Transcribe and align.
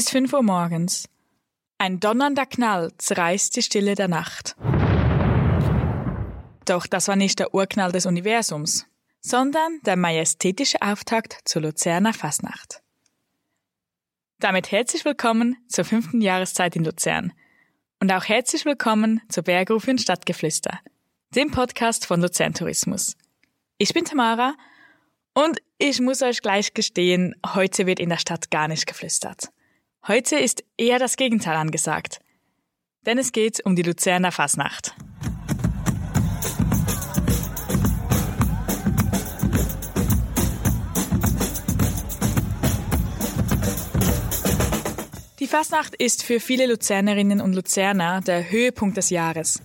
ist 0.00 0.10
5 0.12 0.32
Uhr 0.32 0.42
morgens. 0.42 1.10
Ein 1.76 2.00
donnernder 2.00 2.46
Knall 2.46 2.90
zerreißt 2.96 3.54
die 3.54 3.60
Stille 3.60 3.94
der 3.94 4.08
Nacht. 4.08 4.56
Doch 6.64 6.86
das 6.86 7.06
war 7.08 7.16
nicht 7.16 7.38
der 7.38 7.52
Urknall 7.52 7.92
des 7.92 8.06
Universums, 8.06 8.86
sondern 9.20 9.78
der 9.84 9.96
majestätische 9.96 10.80
Auftakt 10.80 11.36
zur 11.44 11.60
Luzerner 11.60 12.14
Fasnacht. 12.14 12.80
Damit 14.38 14.72
herzlich 14.72 15.04
willkommen 15.04 15.58
zur 15.68 15.84
fünften 15.84 16.22
Jahreszeit 16.22 16.76
in 16.76 16.84
Luzern 16.84 17.34
und 18.00 18.10
auch 18.10 18.24
herzlich 18.24 18.64
willkommen 18.64 19.20
zur 19.28 19.42
Bergrufe 19.42 19.90
und 19.90 20.00
Stadtgeflüster, 20.00 20.80
dem 21.34 21.50
Podcast 21.50 22.06
von 22.06 22.22
Luzern 22.22 22.54
Tourismus. 22.54 23.18
Ich 23.76 23.92
bin 23.92 24.06
Tamara 24.06 24.54
und 25.34 25.60
ich 25.76 26.00
muss 26.00 26.22
euch 26.22 26.40
gleich 26.40 26.72
gestehen, 26.72 27.34
heute 27.54 27.84
wird 27.84 28.00
in 28.00 28.08
der 28.08 28.16
Stadt 28.16 28.50
gar 28.50 28.66
nicht 28.66 28.86
geflüstert. 28.86 29.50
Heute 30.06 30.36
ist 30.36 30.64
eher 30.76 30.98
das 30.98 31.16
Gegenteil 31.16 31.56
angesagt, 31.56 32.20
denn 33.06 33.18
es 33.18 33.32
geht 33.32 33.64
um 33.64 33.76
die 33.76 33.82
Luzerner 33.82 34.32
Fasnacht. 34.32 34.94
Fasnacht 45.50 45.96
ist 45.96 46.22
für 46.22 46.38
viele 46.38 46.66
Luzernerinnen 46.66 47.40
und 47.40 47.54
Luzerner 47.54 48.20
der 48.20 48.52
Höhepunkt 48.52 48.96
des 48.96 49.10
Jahres. 49.10 49.60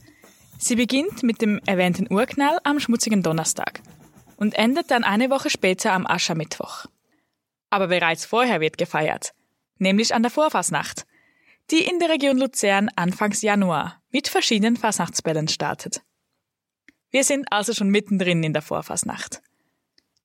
Sie 0.57 0.75
beginnt 0.75 1.21
mit 1.21 1.43
dem 1.43 1.61
erwähnten 1.67 2.11
Urknall 2.11 2.57
am 2.63 2.79
schmutzigen 2.79 3.21
Donnerstag 3.21 3.81
und 4.35 4.55
endet 4.55 4.89
dann 4.89 5.03
eine 5.03 5.29
Woche 5.29 5.51
später 5.51 5.93
am 5.93 6.07
Aschermittwoch. 6.07 6.87
Aber 7.69 7.87
bereits 7.89 8.25
vorher 8.25 8.61
wird 8.61 8.79
gefeiert, 8.79 9.35
nämlich 9.77 10.13
an 10.13 10.21
der 10.21 10.31
Vorfasnacht, 10.31 11.05
die 11.71 11.83
in 11.83 11.99
der 11.99 12.09
Region 12.09 12.37
Luzern 12.37 12.89
Anfangs 12.95 13.41
Januar 13.41 14.01
mit 14.11 14.27
verschiedenen 14.27 14.77
Fasnachtsbällen 14.77 15.47
startet. 15.47 16.01
Wir 17.11 17.23
sind 17.23 17.51
also 17.51 17.73
schon 17.73 17.89
mittendrin 17.89 18.43
in 18.43 18.53
der 18.53 18.61
Vorfasnacht. 18.61 19.41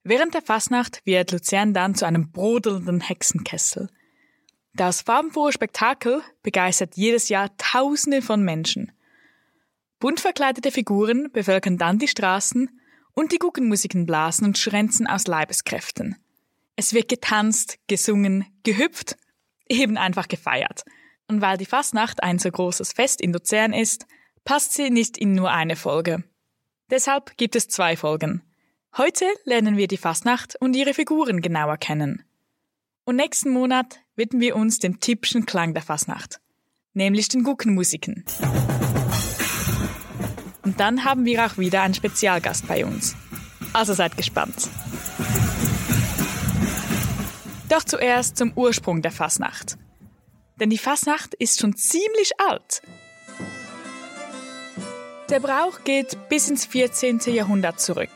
Während 0.02 0.34
der 0.34 0.42
Fasnacht 0.42 1.00
wird 1.04 1.30
Luzern 1.30 1.74
dann 1.74 1.94
zu 1.94 2.06
einem 2.06 2.30
brodelnden 2.30 3.00
Hexenkessel– 3.00 3.88
das 4.72 5.02
farbenfrohe 5.02 5.52
Spektakel 5.52 6.22
begeistert 6.42 6.96
jedes 6.96 7.28
Jahr 7.28 7.56
Tausende 7.58 8.22
von 8.22 8.42
Menschen. 8.42 8.92
Bunt 9.98 10.20
verkleidete 10.20 10.70
Figuren 10.70 11.30
bevölkern 11.32 11.76
dann 11.76 11.98
die 11.98 12.08
Straßen 12.08 12.70
und 13.12 13.32
die 13.32 13.38
Guggenmusiken 13.38 14.06
blasen 14.06 14.46
und 14.46 14.58
schränzen 14.58 15.06
aus 15.06 15.26
Leibeskräften. 15.26 16.16
Es 16.76 16.94
wird 16.94 17.08
getanzt, 17.08 17.78
gesungen, 17.88 18.46
gehüpft, 18.62 19.16
eben 19.70 19.96
einfach 19.96 20.28
gefeiert. 20.28 20.84
Und 21.28 21.40
weil 21.40 21.56
die 21.56 21.66
Fastnacht 21.66 22.22
ein 22.22 22.38
so 22.38 22.50
großes 22.50 22.92
Fest 22.92 23.20
in 23.20 23.32
Luzern 23.32 23.72
ist, 23.72 24.06
passt 24.44 24.74
sie 24.74 24.90
nicht 24.90 25.16
in 25.16 25.34
nur 25.34 25.50
eine 25.50 25.76
Folge. 25.76 26.24
Deshalb 26.90 27.36
gibt 27.36 27.54
es 27.54 27.68
zwei 27.68 27.96
Folgen. 27.96 28.42
Heute 28.96 29.24
lernen 29.44 29.76
wir 29.76 29.86
die 29.86 29.96
Fastnacht 29.96 30.56
und 30.60 30.74
ihre 30.74 30.94
Figuren 30.94 31.40
genauer 31.40 31.76
kennen. 31.76 32.24
Und 33.04 33.16
nächsten 33.16 33.50
Monat 33.50 34.00
widmen 34.16 34.40
wir 34.40 34.56
uns 34.56 34.80
dem 34.80 34.98
typischen 34.98 35.46
Klang 35.46 35.72
der 35.74 35.82
Fasnacht, 35.82 36.40
nämlich 36.92 37.28
den 37.28 37.44
Guckenmusiken. 37.44 38.24
Und 40.62 40.80
dann 40.80 41.04
haben 41.04 41.24
wir 41.24 41.46
auch 41.46 41.58
wieder 41.58 41.82
einen 41.82 41.94
Spezialgast 41.94 42.66
bei 42.66 42.84
uns. 42.84 43.14
Also 43.72 43.94
seid 43.94 44.16
gespannt. 44.16 44.68
Doch 47.70 47.84
zuerst 47.84 48.36
zum 48.36 48.52
Ursprung 48.56 49.00
der 49.00 49.12
Fasnacht. 49.12 49.78
Denn 50.56 50.70
die 50.70 50.78
Fasnacht 50.78 51.34
ist 51.34 51.60
schon 51.60 51.76
ziemlich 51.76 52.32
alt. 52.38 52.82
Der 55.30 55.38
Brauch 55.38 55.84
geht 55.84 56.28
bis 56.28 56.48
ins 56.48 56.66
14. 56.66 57.20
Jahrhundert 57.26 57.80
zurück. 57.80 58.10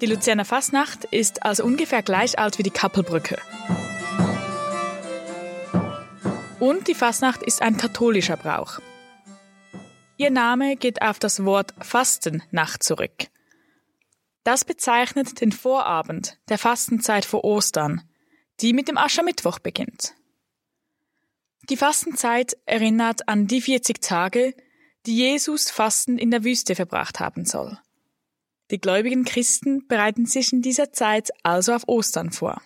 Die 0.00 0.06
Luzerner 0.06 0.44
Fasnacht 0.44 1.04
ist 1.06 1.44
also 1.44 1.64
ungefähr 1.64 2.02
gleich 2.02 2.38
alt 2.38 2.58
wie 2.58 2.62
die 2.62 2.70
Kappelbrücke. 2.70 3.38
Und 6.60 6.86
die 6.86 6.94
Fasnacht 6.94 7.42
ist 7.42 7.60
ein 7.60 7.76
katholischer 7.76 8.36
Brauch. 8.36 8.78
Ihr 10.16 10.30
Name 10.30 10.76
geht 10.76 11.02
auf 11.02 11.18
das 11.18 11.44
Wort 11.44 11.74
Fastennacht 11.80 12.84
zurück. 12.84 13.26
Das 14.44 14.64
bezeichnet 14.64 15.40
den 15.40 15.50
Vorabend 15.50 16.38
der 16.48 16.58
Fastenzeit 16.58 17.24
vor 17.24 17.42
Ostern, 17.42 18.02
die 18.60 18.72
mit 18.72 18.88
dem 18.88 18.98
Aschermittwoch 18.98 19.58
beginnt. 19.58 20.14
Die 21.70 21.76
Fastenzeit 21.76 22.56
erinnert 22.66 23.28
an 23.28 23.46
die 23.46 23.60
40 23.60 24.00
Tage, 24.00 24.54
die 25.06 25.16
Jesus 25.16 25.70
fastend 25.70 26.20
in 26.20 26.30
der 26.30 26.44
Wüste 26.44 26.74
verbracht 26.74 27.20
haben 27.20 27.44
soll. 27.44 27.78
Die 28.70 28.80
gläubigen 28.80 29.24
Christen 29.24 29.86
bereiten 29.86 30.26
sich 30.26 30.52
in 30.52 30.62
dieser 30.62 30.92
Zeit 30.92 31.30
also 31.42 31.74
auf 31.74 31.88
Ostern 31.88 32.32
vor. 32.32 32.62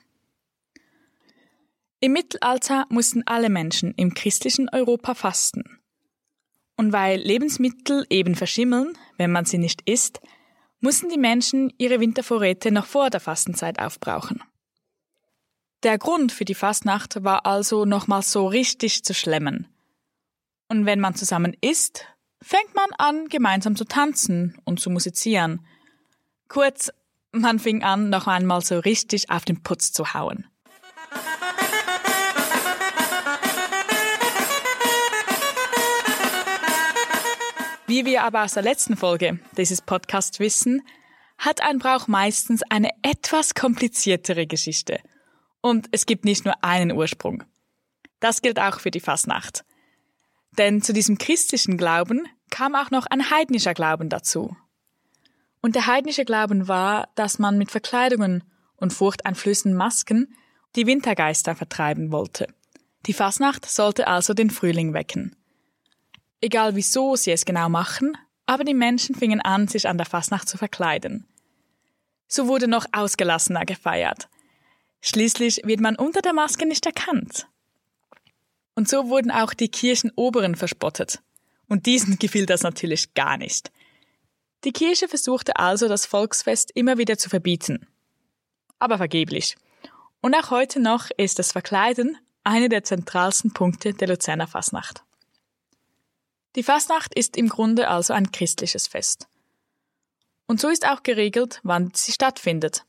Im 2.00 2.12
Mittelalter 2.12 2.86
mussten 2.90 3.24
alle 3.26 3.50
Menschen 3.50 3.92
im 3.94 4.14
christlichen 4.14 4.68
Europa 4.68 5.14
fasten. 5.14 5.80
Und 6.76 6.92
weil 6.92 7.18
Lebensmittel 7.18 8.06
eben 8.08 8.36
verschimmeln, 8.36 8.96
wenn 9.16 9.32
man 9.32 9.44
sie 9.44 9.58
nicht 9.58 9.82
isst, 9.88 10.20
mussten 10.80 11.08
die 11.08 11.18
Menschen 11.18 11.72
ihre 11.76 11.98
Wintervorräte 11.98 12.70
noch 12.70 12.86
vor 12.86 13.10
der 13.10 13.18
Fastenzeit 13.18 13.80
aufbrauchen. 13.80 14.42
Der 15.84 15.96
Grund 15.96 16.32
für 16.32 16.44
die 16.44 16.56
Fastnacht 16.56 17.22
war 17.22 17.46
also 17.46 17.84
nochmal 17.84 18.22
so 18.22 18.48
richtig 18.48 19.04
zu 19.04 19.14
schlemmen. 19.14 19.68
Und 20.68 20.86
wenn 20.86 20.98
man 20.98 21.14
zusammen 21.14 21.56
isst, 21.60 22.04
fängt 22.42 22.74
man 22.74 22.90
an, 22.98 23.28
gemeinsam 23.28 23.76
zu 23.76 23.84
tanzen 23.84 24.58
und 24.64 24.80
zu 24.80 24.90
musizieren. 24.90 25.64
Kurz, 26.48 26.90
man 27.30 27.60
fing 27.60 27.84
an, 27.84 28.10
noch 28.10 28.26
einmal 28.26 28.60
so 28.60 28.80
richtig 28.80 29.30
auf 29.30 29.44
den 29.44 29.62
Putz 29.62 29.92
zu 29.92 30.14
hauen. 30.14 30.46
Wie 37.86 38.04
wir 38.04 38.24
aber 38.24 38.42
aus 38.42 38.54
der 38.54 38.64
letzten 38.64 38.96
Folge 38.96 39.38
dieses 39.56 39.80
Podcasts 39.80 40.40
wissen, 40.40 40.82
hat 41.38 41.62
ein 41.62 41.78
Brauch 41.78 42.08
meistens 42.08 42.62
eine 42.68 42.90
etwas 43.02 43.54
kompliziertere 43.54 44.48
Geschichte. 44.48 44.98
Und 45.60 45.88
es 45.92 46.06
gibt 46.06 46.24
nicht 46.24 46.44
nur 46.44 46.62
einen 46.62 46.92
Ursprung. 46.92 47.44
Das 48.20 48.42
gilt 48.42 48.58
auch 48.58 48.80
für 48.80 48.90
die 48.90 49.00
Fasnacht. 49.00 49.64
Denn 50.56 50.82
zu 50.82 50.92
diesem 50.92 51.18
christlichen 51.18 51.76
Glauben 51.76 52.26
kam 52.50 52.74
auch 52.74 52.90
noch 52.90 53.06
ein 53.06 53.30
heidnischer 53.30 53.74
Glauben 53.74 54.08
dazu. 54.08 54.56
Und 55.60 55.74
der 55.74 55.86
heidnische 55.86 56.24
Glauben 56.24 56.68
war, 56.68 57.08
dass 57.14 57.38
man 57.38 57.58
mit 57.58 57.70
Verkleidungen 57.70 58.44
und 58.76 58.92
furchteinflößenden 58.92 59.76
Masken 59.76 60.34
die 60.76 60.86
Wintergeister 60.86 61.54
vertreiben 61.54 62.12
wollte. 62.12 62.46
Die 63.06 63.12
Fasnacht 63.12 63.68
sollte 63.68 64.06
also 64.06 64.34
den 64.34 64.50
Frühling 64.50 64.92
wecken. 64.92 65.36
Egal 66.40 66.76
wieso 66.76 67.16
sie 67.16 67.32
es 67.32 67.44
genau 67.44 67.68
machen, 67.68 68.16
aber 68.46 68.64
die 68.64 68.74
Menschen 68.74 69.14
fingen 69.14 69.40
an, 69.40 69.68
sich 69.68 69.88
an 69.88 69.98
der 69.98 70.06
Fasnacht 70.06 70.48
zu 70.48 70.56
verkleiden. 70.56 71.26
So 72.28 72.46
wurde 72.46 72.68
noch 72.68 72.86
ausgelassener 72.92 73.64
gefeiert. 73.64 74.28
Schließlich 75.00 75.62
wird 75.64 75.80
man 75.80 75.96
unter 75.96 76.22
der 76.22 76.32
Maske 76.32 76.66
nicht 76.66 76.86
erkannt. 76.86 77.46
Und 78.74 78.88
so 78.88 79.08
wurden 79.08 79.30
auch 79.30 79.54
die 79.54 79.68
Kirchenoberen 79.68 80.54
verspottet. 80.54 81.20
Und 81.68 81.86
diesen 81.86 82.18
gefiel 82.18 82.46
das 82.46 82.62
natürlich 82.62 83.14
gar 83.14 83.36
nicht. 83.36 83.70
Die 84.64 84.72
Kirche 84.72 85.08
versuchte 85.08 85.56
also, 85.56 85.88
das 85.88 86.06
Volksfest 86.06 86.72
immer 86.74 86.98
wieder 86.98 87.16
zu 87.16 87.28
verbieten. 87.28 87.86
Aber 88.78 88.96
vergeblich. 88.96 89.56
Und 90.20 90.34
auch 90.34 90.50
heute 90.50 90.80
noch 90.80 91.10
ist 91.16 91.38
das 91.38 91.52
Verkleiden 91.52 92.18
eine 92.42 92.68
der 92.68 92.82
zentralsten 92.82 93.52
Punkte 93.52 93.94
der 93.94 94.08
Luzerner 94.08 94.46
Fasnacht. 94.46 95.04
Die 96.56 96.62
Fastnacht 96.62 97.14
ist 97.14 97.36
im 97.36 97.48
Grunde 97.48 97.88
also 97.88 98.14
ein 98.14 98.32
christliches 98.32 98.88
Fest. 98.88 99.28
Und 100.46 100.60
so 100.60 100.68
ist 100.68 100.88
auch 100.88 101.02
geregelt, 101.02 101.60
wann 101.62 101.92
sie 101.94 102.10
stattfindet. 102.10 102.84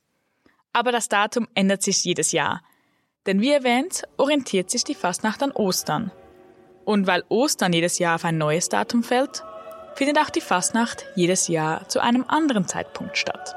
Aber 0.74 0.92
das 0.92 1.10
Datum 1.10 1.48
ändert 1.56 1.84
sich 1.84 2.04
jedes 2.04 2.32
Jahr. 2.32 2.62
Denn 3.26 3.42
wie 3.42 3.52
erwähnt, 3.52 4.04
orientiert 4.18 4.70
sich 4.70 4.84
die 4.84 4.96
Fastnacht 4.96 5.44
an 5.44 5.52
Ostern. 5.52 6.12
Und 6.86 7.08
weil 7.08 7.24
Ostern 7.30 7.74
jedes 7.74 8.00
Jahr 8.00 8.16
auf 8.16 8.26
ein 8.26 8.38
neues 8.38 8.70
Datum 8.70 9.04
fällt, 9.04 9.44
findet 9.96 10.18
auch 10.18 10.30
die 10.30 10.42
Fastnacht 10.42 11.06
jedes 11.16 11.48
Jahr 11.48 11.88
zu 11.90 12.00
einem 12.00 12.26
anderen 12.28 12.68
Zeitpunkt 12.68 13.18
statt. 13.18 13.56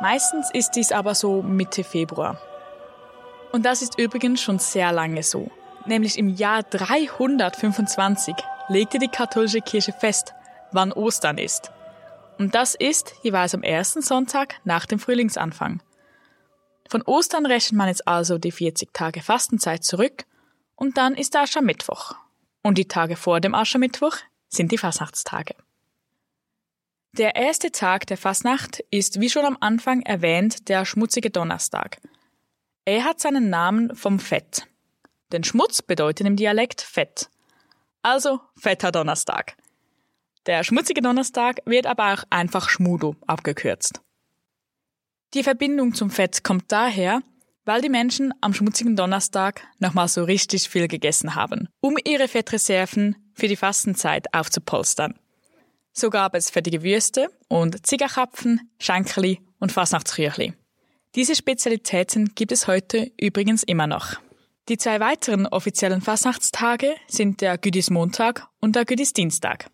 Meistens 0.00 0.50
ist 0.52 0.72
dies 0.72 0.92
aber 0.92 1.14
so 1.14 1.42
Mitte 1.42 1.84
Februar. 1.84 2.40
Und 3.52 3.64
das 3.64 3.82
ist 3.82 3.98
übrigens 3.98 4.40
schon 4.40 4.58
sehr 4.58 4.90
lange 4.92 5.22
so 5.22 5.50
Nämlich 5.86 6.18
im 6.18 6.28
Jahr 6.28 6.62
325 6.62 8.34
legte 8.68 8.98
die 8.98 9.08
katholische 9.08 9.60
Kirche 9.60 9.92
fest, 9.92 10.32
wann 10.72 10.92
Ostern 10.92 11.36
ist. 11.36 11.70
Und 12.38 12.54
das 12.54 12.74
ist 12.74 13.14
jeweils 13.22 13.54
am 13.54 13.62
ersten 13.62 14.02
Sonntag 14.02 14.60
nach 14.64 14.86
dem 14.86 14.98
Frühlingsanfang. 14.98 15.82
Von 16.88 17.02
Ostern 17.02 17.46
rechnet 17.46 17.78
man 17.78 17.88
jetzt 17.88 18.06
also 18.06 18.38
die 18.38 18.52
40 18.52 18.92
Tage 18.92 19.22
Fastenzeit 19.22 19.84
zurück 19.84 20.24
und 20.76 20.96
dann 20.98 21.14
ist 21.14 21.34
der 21.34 21.42
Aschermittwoch. 21.42 22.14
Und 22.62 22.78
die 22.78 22.88
Tage 22.88 23.16
vor 23.16 23.40
dem 23.40 23.54
Aschermittwoch 23.54 24.16
sind 24.48 24.72
die 24.72 24.78
Fastnachtstage. 24.78 25.54
Der 27.12 27.36
erste 27.36 27.70
Tag 27.70 28.06
der 28.06 28.16
Fastnacht 28.16 28.80
ist, 28.90 29.20
wie 29.20 29.30
schon 29.30 29.44
am 29.44 29.56
Anfang 29.60 30.02
erwähnt, 30.02 30.68
der 30.68 30.84
schmutzige 30.84 31.30
Donnerstag. 31.30 32.00
Er 32.84 33.04
hat 33.04 33.20
seinen 33.20 33.50
Namen 33.50 33.94
vom 33.94 34.18
Fett. 34.18 34.66
Denn 35.30 35.44
Schmutz 35.44 35.80
bedeutet 35.80 36.26
im 36.26 36.36
Dialekt 36.36 36.80
Fett. 36.80 37.30
Also 38.02 38.40
fetter 38.56 38.92
Donnerstag. 38.92 39.56
Der 40.46 40.62
schmutzige 40.62 41.00
Donnerstag 41.00 41.60
wird 41.64 41.86
aber 41.86 42.12
auch 42.12 42.24
einfach 42.30 42.68
Schmudo 42.68 43.16
abgekürzt. 43.26 44.00
Die 45.32 45.42
Verbindung 45.42 45.94
zum 45.94 46.10
Fett 46.10 46.44
kommt 46.44 46.70
daher, 46.70 47.22
weil 47.64 47.80
die 47.80 47.88
Menschen 47.88 48.32
am 48.40 48.52
schmutzigen 48.52 48.94
Donnerstag 48.94 49.62
nochmal 49.78 50.08
so 50.08 50.22
richtig 50.22 50.68
viel 50.68 50.86
gegessen 50.86 51.34
haben, 51.34 51.68
um 51.80 51.96
ihre 52.04 52.28
Fettreserven 52.28 53.16
für 53.32 53.48
die 53.48 53.56
Fastenzeit 53.56 54.32
aufzupolstern. 54.34 55.18
So 55.92 56.10
gab 56.10 56.34
es 56.34 56.50
fettige 56.50 56.82
Würste 56.82 57.28
und 57.48 57.86
Ziegerkapfen, 57.86 58.70
Schenkeli 58.78 59.40
und 59.60 59.72
Fasnachtsküchli. 59.72 60.52
Diese 61.14 61.36
Spezialitäten 61.36 62.34
gibt 62.34 62.52
es 62.52 62.66
heute 62.66 63.12
übrigens 63.18 63.62
immer 63.62 63.86
noch. 63.86 64.16
Die 64.68 64.78
zwei 64.78 64.98
weiteren 64.98 65.46
offiziellen 65.46 66.00
Fasnachtstage 66.00 66.94
sind 67.06 67.40
der 67.40 67.58
Güdismontag 67.58 68.48
und 68.60 68.76
der 68.76 68.84
Güdisdienstag. 68.84 69.70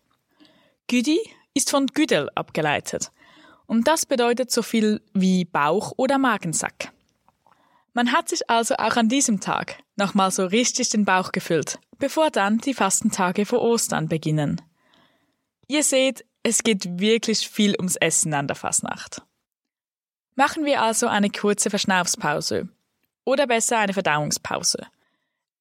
Güdi 0.87 1.19
ist 1.53 1.69
von 1.69 1.87
Güdel 1.87 2.29
abgeleitet 2.35 3.11
und 3.65 3.87
das 3.87 4.05
bedeutet 4.05 4.51
so 4.51 4.61
viel 4.61 5.01
wie 5.13 5.45
Bauch 5.45 5.93
oder 5.97 6.17
Magensack. 6.17 6.91
Man 7.93 8.11
hat 8.13 8.29
sich 8.29 8.49
also 8.49 8.75
auch 8.75 8.95
an 8.95 9.09
diesem 9.09 9.39
Tag 9.39 9.81
nochmal 9.95 10.31
so 10.31 10.45
richtig 10.45 10.89
den 10.89 11.05
Bauch 11.05 11.31
gefüllt, 11.31 11.79
bevor 11.97 12.31
dann 12.31 12.57
die 12.57 12.73
Fastentage 12.73 13.45
vor 13.45 13.61
Ostern 13.61 14.07
beginnen. 14.07 14.61
Ihr 15.67 15.83
seht, 15.83 16.25
es 16.43 16.63
geht 16.63 16.99
wirklich 16.99 17.47
viel 17.47 17.75
ums 17.77 17.95
Essen 17.97 18.33
an 18.33 18.47
der 18.47 18.55
Fasnacht. 18.55 19.21
Machen 20.35 20.65
wir 20.65 20.81
also 20.81 21.07
eine 21.07 21.29
kurze 21.29 21.69
Verschnaufspause. 21.69 22.67
Oder 23.23 23.47
besser 23.47 23.77
eine 23.77 23.93
Verdauungspause. 23.93 24.87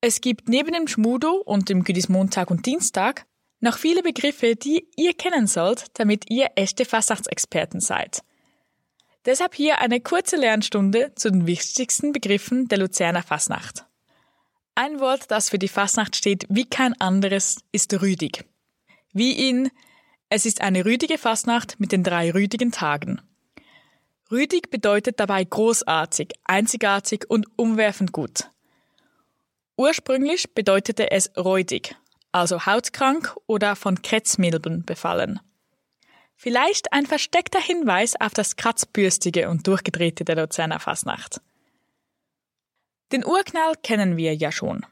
Es 0.00 0.20
gibt 0.20 0.48
neben 0.48 0.72
dem 0.72 0.88
Schmudo 0.88 1.42
und 1.44 1.68
dem 1.68 1.84
Güdismontag 1.84 2.50
und 2.50 2.64
Dienstag 2.64 3.26
noch 3.60 3.78
viele 3.78 4.02
Begriffe, 4.02 4.56
die 4.56 4.86
ihr 4.96 5.14
kennen 5.14 5.46
sollt, 5.46 5.86
damit 5.94 6.30
ihr 6.30 6.48
echte 6.56 6.84
Fasnachtsexperten 6.84 7.80
seid. 7.80 8.22
Deshalb 9.26 9.54
hier 9.54 9.78
eine 9.78 10.00
kurze 10.00 10.36
Lernstunde 10.36 11.12
zu 11.14 11.30
den 11.30 11.46
wichtigsten 11.46 12.12
Begriffen 12.12 12.68
der 12.68 12.78
Luzerner 12.78 13.22
Fasnacht. 13.22 13.84
Ein 14.74 14.98
Wort, 14.98 15.30
das 15.30 15.50
für 15.50 15.58
die 15.58 15.68
Fasnacht 15.68 16.16
steht 16.16 16.46
wie 16.48 16.64
kein 16.64 16.98
anderes, 17.00 17.58
ist 17.70 17.92
rüdig. 18.00 18.44
Wie 19.12 19.48
in 19.48 19.70
es 20.32 20.46
ist 20.46 20.60
eine 20.60 20.84
rüdige 20.84 21.18
Fastnacht 21.18 21.80
mit 21.80 21.90
den 21.90 22.04
drei 22.04 22.30
rüdigen 22.30 22.70
Tagen. 22.70 23.20
Rüdig 24.30 24.70
bedeutet 24.70 25.18
dabei 25.18 25.42
großartig, 25.42 26.34
einzigartig 26.44 27.28
und 27.28 27.46
umwerfend 27.56 28.12
gut. 28.12 28.48
Ursprünglich 29.76 30.54
bedeutete 30.54 31.10
es 31.10 31.32
räudig, 31.36 31.96
also 32.32 32.66
hautkrank 32.66 33.36
oder 33.46 33.76
von 33.76 34.02
Kretzmilben 34.02 34.84
befallen. 34.84 35.40
Vielleicht 36.36 36.92
ein 36.92 37.06
versteckter 37.06 37.60
Hinweis 37.60 38.18
auf 38.18 38.32
das 38.32 38.56
Kratzbürstige 38.56 39.50
und 39.50 39.66
Durchgedrehte 39.66 40.24
der 40.24 40.36
Luzerner 40.36 40.80
Fasnacht. 40.80 41.40
Den 43.12 43.26
Urknall 43.26 43.74
kennen 43.82 44.16
wir 44.16 44.34
ja 44.34 44.52
schon. 44.52 44.86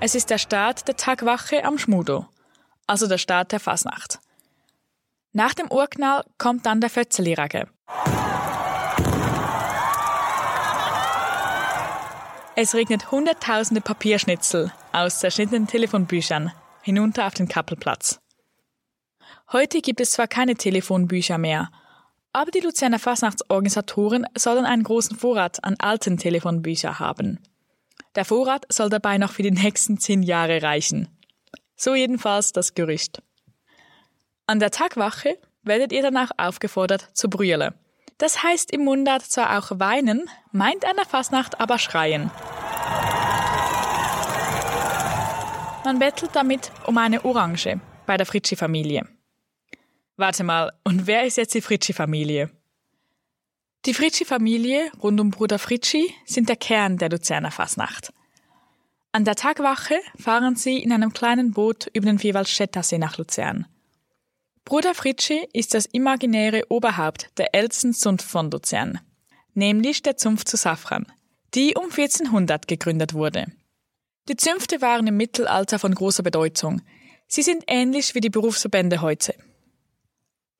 Es 0.00 0.14
ist 0.14 0.30
der 0.30 0.38
Start 0.38 0.88
der 0.88 0.96
Tagwache 0.96 1.64
am 1.64 1.78
Schmudo, 1.78 2.26
also 2.86 3.06
der 3.06 3.18
Start 3.18 3.52
der 3.52 3.60
Fasnacht. 3.60 4.18
Nach 5.32 5.54
dem 5.54 5.70
Urknall 5.70 6.24
kommt 6.38 6.66
dann 6.66 6.80
der 6.80 6.90
Fötzeli-Rage. 6.90 7.68
Es 12.54 12.74
regnet 12.74 13.10
hunderttausende 13.10 13.80
Papierschnitzel 13.80 14.72
aus 14.92 15.20
zerschnittenen 15.20 15.66
Telefonbüchern 15.66 16.52
hinunter 16.82 17.26
auf 17.26 17.32
den 17.32 17.48
Kappelplatz. 17.48 18.20
Heute 19.52 19.80
gibt 19.80 20.00
es 20.02 20.10
zwar 20.10 20.28
keine 20.28 20.54
Telefonbücher 20.54 21.38
mehr, 21.38 21.70
aber 22.34 22.50
die 22.50 22.60
Luzerner 22.60 22.98
Fasnachtsorganisatoren 22.98 24.26
sollen 24.36 24.66
einen 24.66 24.82
großen 24.82 25.16
Vorrat 25.16 25.64
an 25.64 25.76
alten 25.78 26.18
Telefonbüchern 26.18 26.98
haben. 26.98 27.40
Der 28.16 28.26
Vorrat 28.26 28.66
soll 28.70 28.90
dabei 28.90 29.16
noch 29.16 29.32
für 29.32 29.42
die 29.42 29.50
nächsten 29.50 29.98
zehn 29.98 30.22
Jahre 30.22 30.62
reichen. 30.62 31.08
So 31.74 31.94
jedenfalls 31.94 32.52
das 32.52 32.74
Gerücht. 32.74 33.22
An 34.46 34.58
der 34.58 34.70
Tagwache 34.70 35.38
werdet 35.62 35.92
ihr 35.92 36.02
danach 36.02 36.32
aufgefordert 36.36 37.08
zu 37.14 37.30
brüllen. 37.30 37.72
Das 38.22 38.44
heißt 38.44 38.70
im 38.70 38.84
Mundart 38.84 39.22
zwar 39.22 39.58
auch 39.58 39.80
weinen, 39.80 40.30
meint 40.52 40.84
an 40.84 40.94
der 40.94 41.06
Fasnacht 41.06 41.60
aber 41.60 41.80
schreien. 41.80 42.30
Man 45.84 45.98
bettelt 45.98 46.30
damit 46.34 46.70
um 46.86 46.98
eine 46.98 47.24
Orange 47.24 47.80
bei 48.06 48.16
der 48.16 48.24
Fritschi-Familie. 48.24 49.08
Warte 50.16 50.44
mal, 50.44 50.72
und 50.84 51.08
wer 51.08 51.24
ist 51.24 51.36
jetzt 51.36 51.52
die 51.54 51.62
Fritschi-Familie? 51.62 52.50
Die 53.86 53.92
Fritschi-Familie 53.92 54.92
rund 55.02 55.18
um 55.18 55.32
Bruder 55.32 55.58
Fritschi 55.58 56.14
sind 56.24 56.48
der 56.48 56.54
Kern 56.54 56.98
der 56.98 57.10
Luzerner 57.10 57.50
Fasnacht. 57.50 58.12
An 59.10 59.24
der 59.24 59.34
Tagwache 59.34 59.98
fahren 60.16 60.54
sie 60.54 60.78
in 60.78 60.92
einem 60.92 61.12
kleinen 61.12 61.50
Boot 61.50 61.90
über 61.92 62.06
den 62.06 62.20
Vierwaldstättersee 62.20 62.98
nach 62.98 63.18
Luzern. 63.18 63.66
Bruder 64.64 64.94
Fritschi 64.94 65.48
ist 65.52 65.74
das 65.74 65.86
imaginäre 65.86 66.62
Oberhaupt 66.68 67.30
der 67.36 67.54
ältesten 67.54 67.92
Zunft 67.92 68.24
von 68.24 68.50
Luzern, 68.50 69.00
nämlich 69.54 70.02
der 70.02 70.16
Zunft 70.16 70.48
zu 70.48 70.56
Safran, 70.56 71.06
die 71.54 71.74
um 71.74 71.90
1400 71.90 72.68
gegründet 72.68 73.12
wurde. 73.12 73.46
Die 74.28 74.36
Zünfte 74.36 74.80
waren 74.80 75.08
im 75.08 75.16
Mittelalter 75.16 75.80
von 75.80 75.94
großer 75.94 76.22
Bedeutung. 76.22 76.80
Sie 77.26 77.42
sind 77.42 77.64
ähnlich 77.66 78.14
wie 78.14 78.20
die 78.20 78.30
Berufsverbände 78.30 79.00
heute. 79.00 79.34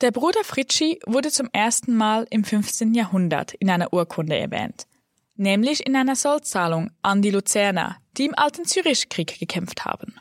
Der 0.01 0.11
Bruder 0.11 0.43
Fritschi 0.43 0.99
wurde 1.07 1.31
zum 1.31 1.49
ersten 1.53 1.95
Mal 1.95 2.27
im 2.29 2.43
15. 2.43 2.95
Jahrhundert 2.95 3.55
in 3.55 3.71
einer 3.71 3.93
Urkunde 3.93 4.37
erwähnt, 4.37 4.89
nämlich 5.37 5.87
in 5.87 5.95
einer 5.95 6.17
Sollzahlung 6.17 6.91
an 7.03 7.23
die 7.23 7.31
Luzerner, 7.31 7.99
die 8.19 8.25
im 8.25 8.35
Alten 8.35 8.65
Zürichkrieg 8.65 9.39
gekämpft 9.39 9.85
haben. 9.85 10.17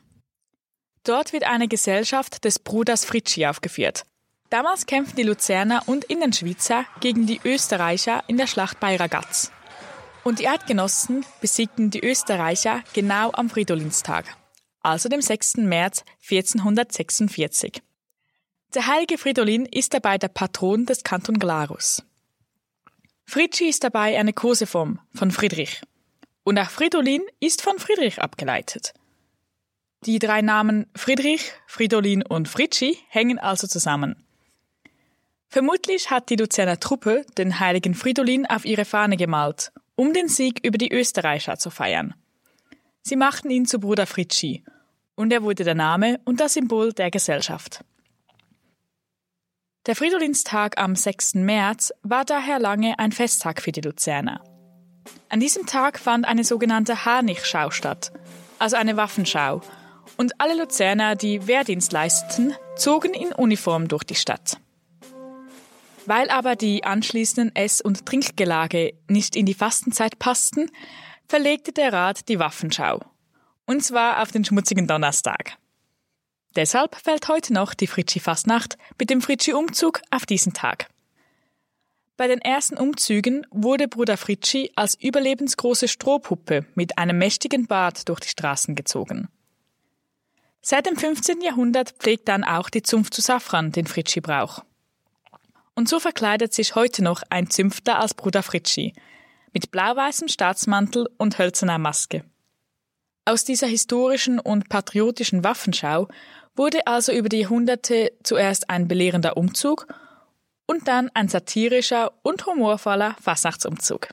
Dort 1.04 1.34
wird 1.34 1.44
eine 1.44 1.68
Gesellschaft 1.68 2.46
des 2.46 2.60
Bruders 2.60 3.06
Fritschi 3.06 3.46
aufgeführt. 3.48 4.04
Damals 4.50 4.86
kämpften 4.86 5.16
die 5.16 5.24
Luzerner 5.24 5.84
und 5.88 6.04
Indenschweizer 6.04 6.86
gegen 7.00 7.26
die 7.26 7.40
Österreicher 7.44 8.24
in 8.28 8.38
der 8.38 8.48
Schlacht 8.48 8.80
bei 8.80 8.98
Ragaz. 8.98 9.52
Und 10.24 10.40
die 10.40 10.48
Eidgenossen 10.48 11.26
besiegten 11.40 11.90
die 11.90 12.04
Österreicher 12.04 12.84
genau 12.94 13.32
am 13.32 13.50
Fridolinstag, 13.50 14.26
also 14.82 15.10
dem 15.10 15.22
6. 15.22 15.58
März 15.58 16.04
1446. 16.30 17.82
Der 18.76 18.88
heilige 18.88 19.18
Fridolin 19.18 19.66
ist 19.66 19.94
dabei 19.94 20.18
der 20.18 20.28
Patron 20.28 20.86
des 20.86 21.04
Kanton 21.04 21.40
Glarus. 21.40 22.04
Fritschi 23.26 23.70
ist 23.70 23.84
dabei 23.84 24.20
eine 24.20 24.34
Koseform 24.34 25.00
von 25.16 25.32
Friedrich. 25.32 25.82
Und 26.44 26.60
auch 26.60 26.70
Fridolin 26.70 27.22
ist 27.40 27.62
von 27.62 27.80
Friedrich 27.80 28.22
abgeleitet. 28.22 28.94
Die 30.08 30.18
drei 30.18 30.42
Namen 30.42 30.88
Friedrich, 30.96 31.52
Fridolin 31.68 32.24
und 32.24 32.48
Fritschi 32.48 32.98
hängen 33.08 33.38
also 33.38 33.68
zusammen. 33.68 34.16
Vermutlich 35.48 36.10
hat 36.10 36.32
die 36.32 36.38
Luzerner 36.38 36.80
Truppe 36.80 37.24
den 37.38 37.60
heiligen 37.60 37.94
Fridolin 37.94 38.48
auf 38.48 38.66
ihre 38.66 38.86
Fahne 38.86 39.16
gemalt, 39.16 39.72
um 39.96 40.12
den 40.12 40.28
Sieg 40.28 40.66
über 40.66 40.80
die 40.80 40.92
Österreicher 40.92 41.58
zu 41.60 41.70
feiern. 41.70 42.16
Sie 43.04 43.16
machten 43.16 43.52
ihn 43.52 43.68
zu 43.68 43.80
Bruder 43.80 44.08
Fritschi, 44.08 44.64
und 45.14 45.32
er 45.32 45.44
wurde 45.44 45.64
der 45.64 45.76
Name 45.76 46.20
und 46.26 46.40
das 46.40 46.56
Symbol 46.56 46.94
der 46.94 47.12
Gesellschaft. 47.12 47.84
Der 49.86 49.96
Fridolinstag 49.96 50.80
am 50.80 50.96
6. 50.96 51.36
März 51.36 51.94
war 52.02 52.26
daher 52.26 52.58
lange 52.58 52.98
ein 52.98 53.12
Festtag 53.12 53.62
für 53.62 53.72
die 53.72 53.82
Luzerner. 53.82 54.44
An 55.30 55.40
diesem 55.40 55.68
Tag 55.68 56.00
fand 56.00 56.26
eine 56.26 56.44
sogenannte 56.44 57.06
Harnichschau 57.06 57.70
statt, 57.70 58.12
also 58.58 58.78
eine 58.78 58.98
Waffenschau, 58.98 59.62
und 60.22 60.40
alle 60.40 60.56
Luzerner, 60.56 61.16
die 61.16 61.48
Wehrdienst 61.48 61.92
leisteten, 61.92 62.54
zogen 62.76 63.16
in 63.16 63.34
Uniform 63.34 63.88
durch 63.88 64.04
die 64.04 64.14
Stadt. 64.14 64.58
Weil 66.06 66.30
aber 66.30 66.56
die 66.56 66.84
anschließenden 66.84 67.56
Ess- 67.56 67.82
und 67.82 68.06
Trinkgelage 68.06 68.94
nicht 69.08 69.36
in 69.36 69.48
die 69.48 69.56
Fastenzeit 69.56 70.20
passten, 70.20 70.70
verlegte 71.28 71.72
der 71.72 71.92
Rat 71.92 72.30
die 72.30 72.38
Waffenschau. 72.38 73.00
Und 73.66 73.84
zwar 73.84 74.22
auf 74.22 74.32
den 74.32 74.46
schmutzigen 74.46 74.86
Donnerstag. 74.86 75.58
Deshalb 76.56 76.96
fällt 76.98 77.28
heute 77.28 77.52
noch 77.52 77.74
die 77.74 77.88
Fritschi-Fastnacht 77.88 78.78
mit 79.00 79.10
dem 79.10 79.24
Fritschi-Umzug 79.24 80.02
auf 80.12 80.28
diesen 80.28 80.54
Tag. 80.54 80.90
Bei 82.16 82.28
den 82.28 82.42
ersten 82.42 82.78
Umzügen 82.78 83.48
wurde 83.50 83.88
Bruder 83.88 84.18
Fritschi 84.18 84.72
als 84.76 84.94
überlebensgroße 85.02 85.88
Strohpuppe 85.88 86.68
mit 86.76 87.00
einem 87.00 87.18
mächtigen 87.18 87.66
Bart 87.66 88.08
durch 88.08 88.20
die 88.20 88.30
Straßen 88.30 88.76
gezogen. 88.76 89.28
Seit 90.62 90.86
dem 90.86 90.96
15. 90.96 91.42
Jahrhundert 91.42 91.92
pflegt 91.98 92.28
dann 92.28 92.44
auch 92.44 92.70
die 92.70 92.84
Zunft 92.84 93.16
zu 93.16 93.22
Safran 93.22 93.72
den 93.72 93.88
Fritschi-Brauch. 93.88 94.64
Und 95.74 95.90
so 95.90 96.00
verkleidet 96.00 96.54
sich 96.54 96.76
heute 96.76 97.04
noch 97.04 97.24
ein 97.30 97.50
Zünfter 97.50 98.00
als 98.00 98.14
Bruder 98.14 98.44
Fritschi, 98.44 98.94
mit 99.54 99.72
blau-weißem 99.72 100.28
Staatsmantel 100.28 101.10
und 101.18 101.40
hölzerner 101.40 101.80
Maske. 101.80 102.24
Aus 103.26 103.44
dieser 103.44 103.68
historischen 103.68 104.40
und 104.40 104.70
patriotischen 104.70 105.44
Waffenschau 105.44 106.08
wurde 106.56 106.86
also 106.86 107.12
über 107.12 107.30
die 107.30 107.40
Jahrhunderte 107.40 108.12
zuerst 108.24 108.70
ein 108.70 108.88
belehrender 108.88 109.38
Umzug 109.38 109.88
und 110.68 110.88
dann 110.88 111.10
ein 111.14 111.28
satirischer 111.28 112.12
und 112.22 112.46
humorvoller 112.46 113.16
Fasnachtsumzug. 113.22 114.10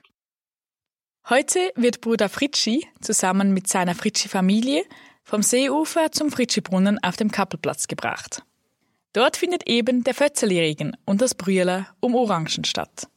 Heute 1.28 1.72
wird 1.74 2.00
Bruder 2.00 2.28
Fritschi 2.28 2.86
zusammen 3.02 3.52
mit 3.52 3.68
seiner 3.68 3.94
Fritschi-Familie 3.94 4.84
vom 5.28 5.42
Seeufer 5.42 6.10
zum 6.10 6.30
Fritschi-Brunnen 6.30 6.98
auf 7.02 7.18
dem 7.18 7.30
Kappelplatz 7.30 7.86
gebracht. 7.86 8.42
Dort 9.12 9.36
findet 9.36 9.68
eben 9.68 10.02
der 10.02 10.14
Fötzeli-Regen 10.14 10.96
und 11.04 11.20
das 11.20 11.34
Brühler 11.34 11.88
um 12.00 12.14
Orangen 12.14 12.64
statt. 12.64 13.08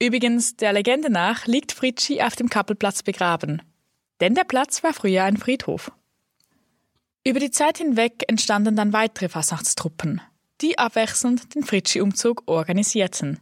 Übrigens, 0.00 0.56
der 0.56 0.72
Legende 0.72 1.10
nach 1.10 1.46
liegt 1.46 1.72
Fritschi 1.72 2.22
auf 2.22 2.34
dem 2.34 2.48
Kappelplatz 2.48 3.02
begraben, 3.02 3.60
denn 4.20 4.34
der 4.34 4.44
Platz 4.44 4.82
war 4.82 4.94
früher 4.94 5.24
ein 5.24 5.36
Friedhof. 5.36 5.92
Über 7.26 7.40
die 7.40 7.50
Zeit 7.50 7.76
hinweg 7.76 8.24
entstanden 8.26 8.74
dann 8.74 8.94
weitere 8.94 9.28
Fasnachtstruppen, 9.28 10.22
die 10.62 10.78
abwechselnd 10.78 11.54
den 11.54 11.62
Fritschi-Umzug 11.62 12.44
organisierten. 12.46 13.38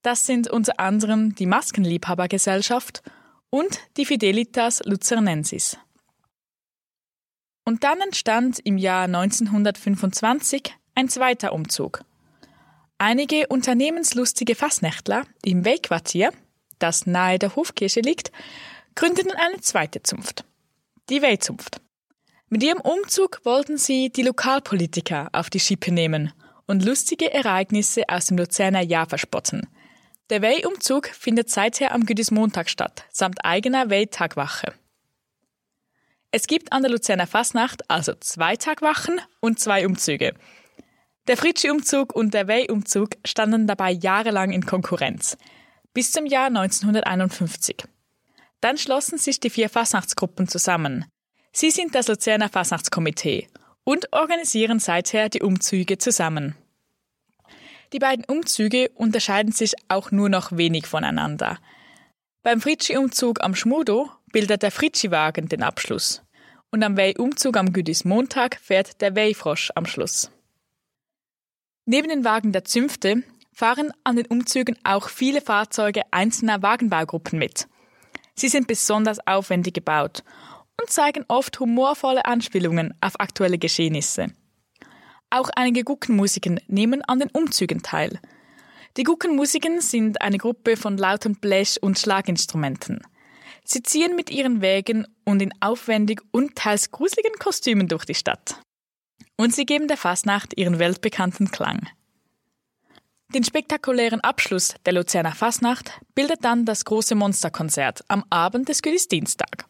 Das 0.00 0.24
sind 0.24 0.48
unter 0.48 0.80
anderem 0.80 1.34
die 1.34 1.46
Maskenliebhabergesellschaft 1.46 3.02
und 3.50 3.78
die 3.98 4.06
Fidelitas 4.06 4.80
Luzernensis. 4.86 5.76
Und 7.68 7.84
dann 7.84 8.00
entstand 8.00 8.60
im 8.64 8.78
Jahr 8.78 9.04
1925 9.04 10.74
ein 10.94 11.10
zweiter 11.10 11.52
Umzug. 11.52 12.02
Einige 12.96 13.46
unternehmenslustige 13.48 14.54
Fassnächtler 14.54 15.24
im 15.44 15.66
Weyquartier, 15.66 16.32
das 16.78 17.04
nahe 17.04 17.38
der 17.38 17.56
Hofkirche 17.56 18.00
liegt, 18.00 18.32
gründeten 18.94 19.32
eine 19.32 19.60
zweite 19.60 20.02
Zunft, 20.02 20.46
die 21.10 21.20
Weyzunft. 21.20 21.82
Mit 22.48 22.62
ihrem 22.62 22.80
Umzug 22.80 23.42
wollten 23.44 23.76
sie 23.76 24.08
die 24.08 24.22
Lokalpolitiker 24.22 25.28
auf 25.32 25.50
die 25.50 25.60
Schippe 25.60 25.92
nehmen 25.92 26.32
und 26.66 26.86
lustige 26.86 27.34
Ereignisse 27.34 28.04
aus 28.08 28.28
dem 28.28 28.38
Luzerner 28.38 28.80
Jahr 28.80 29.10
verspotten. 29.10 29.66
Der 30.30 30.40
Weihumzug 30.40 31.08
findet 31.08 31.50
seither 31.50 31.92
am 31.92 32.06
Güdismontag 32.06 32.70
statt, 32.70 33.04
samt 33.10 33.44
eigener 33.44 33.90
Wehtagwache. 33.90 34.72
Es 36.30 36.46
gibt 36.46 36.72
an 36.72 36.82
der 36.82 36.90
Luzerner 36.90 37.26
Fasnacht 37.26 37.90
also 37.90 38.12
zwei 38.20 38.56
Tagwachen 38.56 39.20
und 39.40 39.58
zwei 39.58 39.86
Umzüge. 39.86 40.34
Der 41.26 41.38
Fritschi-Umzug 41.38 42.14
und 42.14 42.34
der 42.34 42.48
Wey-Umzug 42.48 43.10
standen 43.24 43.66
dabei 43.66 43.92
jahrelang 43.92 44.50
in 44.50 44.66
Konkurrenz, 44.66 45.38
bis 45.94 46.12
zum 46.12 46.26
Jahr 46.26 46.46
1951. 46.46 47.84
Dann 48.60 48.76
schlossen 48.76 49.18
sich 49.18 49.40
die 49.40 49.50
vier 49.50 49.70
Fasnachtsgruppen 49.70 50.48
zusammen. 50.48 51.06
Sie 51.52 51.70
sind 51.70 51.94
das 51.94 52.08
Luzerner 52.08 52.50
Fasnachtskomitee 52.50 53.48
und 53.84 54.12
organisieren 54.12 54.80
seither 54.80 55.30
die 55.30 55.42
Umzüge 55.42 55.96
zusammen. 55.96 56.54
Die 57.94 57.98
beiden 57.98 58.26
Umzüge 58.26 58.90
unterscheiden 58.94 59.52
sich 59.52 59.72
auch 59.88 60.10
nur 60.10 60.28
noch 60.28 60.52
wenig 60.52 60.86
voneinander. 60.86 61.58
Beim 62.48 62.62
Fritschi-Umzug 62.62 63.42
am 63.42 63.54
Schmudo 63.54 64.08
bildet 64.32 64.62
der 64.62 64.70
Fritschi-Wagen 64.70 65.50
den 65.50 65.62
Abschluss 65.62 66.22
und 66.70 66.82
am 66.82 66.96
Weih-Umzug 66.96 67.58
am 67.58 67.74
Güdis-Montag 67.74 68.58
fährt 68.58 69.02
der 69.02 69.14
Weih-Frosch 69.14 69.70
am 69.74 69.84
Schluss. 69.84 70.30
Neben 71.84 72.08
den 72.08 72.24
Wagen 72.24 72.52
der 72.52 72.64
Zünfte 72.64 73.22
fahren 73.52 73.92
an 74.02 74.16
den 74.16 74.24
Umzügen 74.24 74.78
auch 74.82 75.10
viele 75.10 75.42
Fahrzeuge 75.42 76.04
einzelner 76.10 76.62
Wagenbaugruppen 76.62 77.38
mit. 77.38 77.68
Sie 78.34 78.48
sind 78.48 78.66
besonders 78.66 79.18
aufwendig 79.26 79.74
gebaut 79.74 80.24
und 80.80 80.88
zeigen 80.88 81.26
oft 81.28 81.60
humorvolle 81.60 82.24
Anspielungen 82.24 82.94
auf 83.02 83.20
aktuelle 83.20 83.58
Geschehnisse. 83.58 84.28
Auch 85.28 85.50
einige 85.54 85.84
Guckenmusiken 85.84 86.62
nehmen 86.66 87.02
an 87.02 87.18
den 87.18 87.28
Umzügen 87.28 87.82
teil. 87.82 88.18
Die 88.96 89.04
Guckenmusiken 89.04 89.80
sind 89.80 90.20
eine 90.20 90.38
Gruppe 90.38 90.76
von 90.76 90.96
lauten 90.96 91.36
Blech- 91.36 91.82
und 91.82 91.98
Schlaginstrumenten. 91.98 93.00
Sie 93.64 93.82
ziehen 93.82 94.16
mit 94.16 94.30
ihren 94.30 94.60
Wägen 94.60 95.06
und 95.24 95.42
in 95.42 95.52
aufwendig 95.60 96.22
und 96.30 96.56
teils 96.56 96.90
gruseligen 96.90 97.38
Kostümen 97.38 97.86
durch 97.86 98.04
die 98.04 98.14
Stadt. 98.14 98.60
Und 99.36 99.54
sie 99.54 99.66
geben 99.66 99.88
der 99.88 99.98
Fasnacht 99.98 100.56
ihren 100.56 100.78
weltbekannten 100.78 101.50
Klang. 101.50 101.86
Den 103.34 103.44
spektakulären 103.44 104.20
Abschluss 104.22 104.74
der 104.86 104.94
Luzerner 104.94 105.34
Fasnacht 105.34 106.00
bildet 106.14 106.44
dann 106.44 106.64
das 106.64 106.86
große 106.86 107.14
Monsterkonzert 107.14 108.02
am 108.08 108.24
Abend 108.30 108.70
des 108.70 108.80
Güdisdienstag. 108.80 109.66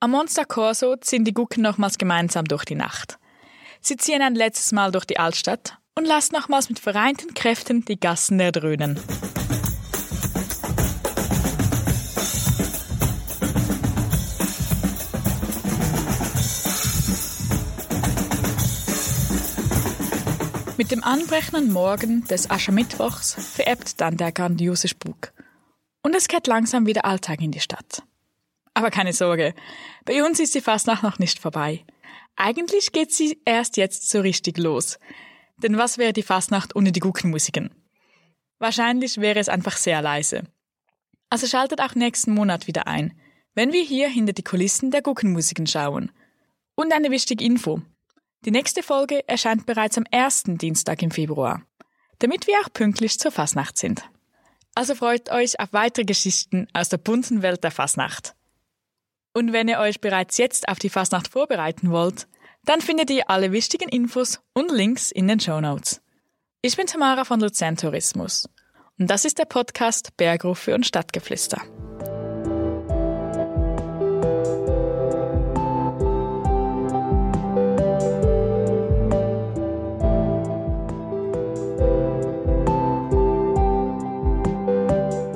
Am 0.00 0.12
Monster 0.12 0.46
Corso 0.46 0.96
ziehen 0.96 1.24
die 1.24 1.34
Gucken 1.34 1.62
nochmals 1.62 1.98
gemeinsam 1.98 2.46
durch 2.46 2.64
die 2.64 2.74
Nacht. 2.74 3.18
Sie 3.82 3.98
ziehen 3.98 4.22
ein 4.22 4.34
letztes 4.34 4.72
Mal 4.72 4.90
durch 4.90 5.04
die 5.04 5.18
Altstadt 5.18 5.78
und 5.96 6.06
lassen 6.06 6.34
nochmals 6.34 6.68
mit 6.68 6.78
vereinten 6.78 7.34
Kräften 7.34 7.84
die 7.84 7.98
Gassen 7.98 8.40
erdröhnen. 8.40 8.98
Mit 20.76 20.90
dem 20.90 21.04
anbrechenden 21.04 21.72
Morgen 21.72 22.24
des 22.24 22.50
Aschermittwochs 22.50 23.34
verebbt 23.54 24.00
dann 24.00 24.16
der 24.16 24.32
grandiose 24.32 24.88
Spuk. 24.88 25.32
Und 26.02 26.14
es 26.16 26.26
kehrt 26.28 26.48
langsam 26.48 26.86
wieder 26.86 27.04
Alltag 27.04 27.40
in 27.40 27.52
die 27.52 27.60
Stadt. 27.60 28.02
Aber 28.74 28.90
keine 28.90 29.12
Sorge, 29.12 29.54
bei 30.04 30.24
uns 30.24 30.40
ist 30.40 30.54
die 30.54 30.60
Fastnacht 30.60 31.04
noch 31.04 31.20
nicht 31.20 31.38
vorbei. 31.38 31.84
Eigentlich 32.34 32.90
geht 32.90 33.12
sie 33.12 33.40
erst 33.44 33.76
jetzt 33.76 34.10
so 34.10 34.20
richtig 34.20 34.58
los. 34.58 34.98
Denn 35.56 35.78
was 35.78 35.98
wäre 35.98 36.12
die 36.12 36.22
Fastnacht 36.22 36.74
ohne 36.76 36.92
die 36.92 37.00
Guckenmusiken? 37.00 37.70
Wahrscheinlich 38.58 39.20
wäre 39.20 39.38
es 39.38 39.48
einfach 39.48 39.76
sehr 39.76 40.02
leise. 40.02 40.44
Also 41.30 41.46
schaltet 41.46 41.80
auch 41.80 41.94
nächsten 41.94 42.32
Monat 42.32 42.66
wieder 42.66 42.86
ein, 42.86 43.18
wenn 43.54 43.72
wir 43.72 43.82
hier 43.82 44.08
hinter 44.08 44.32
die 44.32 44.42
Kulissen 44.42 44.90
der 44.90 45.02
Guckenmusiken 45.02 45.66
schauen. 45.66 46.10
Und 46.74 46.92
eine 46.92 47.10
wichtige 47.10 47.44
Info. 47.44 47.82
Die 48.44 48.50
nächste 48.50 48.82
Folge 48.82 49.26
erscheint 49.28 49.64
bereits 49.64 49.96
am 49.96 50.04
ersten 50.10 50.58
Dienstag 50.58 51.02
im 51.02 51.10
Februar, 51.10 51.62
damit 52.18 52.46
wir 52.46 52.58
auch 52.60 52.72
pünktlich 52.72 53.18
zur 53.18 53.30
Fasnacht 53.30 53.78
sind. 53.78 54.02
Also 54.74 54.94
freut 54.94 55.30
euch 55.30 55.60
auf 55.60 55.72
weitere 55.72 56.04
Geschichten 56.04 56.66
aus 56.72 56.88
der 56.88 56.98
bunten 56.98 57.42
Welt 57.42 57.62
der 57.62 57.70
Fasnacht. 57.70 58.34
Und 59.32 59.52
wenn 59.52 59.68
ihr 59.68 59.78
euch 59.78 60.00
bereits 60.00 60.36
jetzt 60.36 60.68
auf 60.68 60.78
die 60.78 60.90
Fastnacht 60.90 61.28
vorbereiten 61.28 61.90
wollt, 61.90 62.26
dann 62.64 62.80
findet 62.80 63.10
ihr 63.10 63.28
alle 63.28 63.52
wichtigen 63.52 63.88
Infos 63.88 64.40
und 64.52 64.70
Links 64.70 65.10
in 65.10 65.28
den 65.28 65.40
Show 65.40 65.60
Notes. 65.60 66.00
Ich 66.62 66.76
bin 66.76 66.86
Tamara 66.86 67.24
von 67.24 67.40
Luzern 67.40 67.76
Tourismus 67.76 68.48
und 68.98 69.10
das 69.10 69.24
ist 69.24 69.38
der 69.38 69.44
Podcast 69.44 70.16
Bergrufe 70.16 70.74
und 70.74 70.86
Stadtgeflüster. 70.86 71.60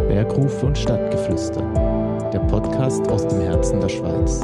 Bergrufe 0.08 0.66
und 0.66 0.78
Stadtgeflüster 0.78 1.88
der 2.32 2.40
Podcast 2.40 3.08
aus 3.08 3.26
dem 3.26 3.40
Herzen 3.40 3.80
der 3.80 3.88
Schweiz. 3.88 4.40